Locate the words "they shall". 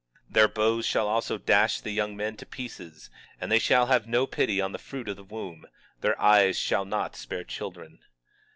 3.51-3.85